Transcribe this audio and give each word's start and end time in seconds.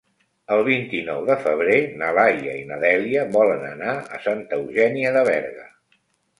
El 0.53 0.61
vint-i-nou 0.67 1.27
de 1.27 1.35
febrer 1.43 1.75
na 1.99 2.09
Laia 2.21 2.57
i 2.61 2.65
na 2.71 2.81
Dèlia 2.87 3.29
volen 3.37 3.63
anar 3.71 3.95
a 4.19 4.23
Santa 4.27 4.61
Eugènia 4.65 5.17
de 5.21 5.27
Berga. 5.33 5.71